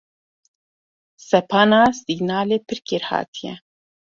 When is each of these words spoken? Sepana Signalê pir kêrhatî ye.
Sepana 1.27 1.79
Signalê 2.01 2.57
pir 2.67 2.79
kêrhatî 2.87 3.41
ye. 3.47 3.55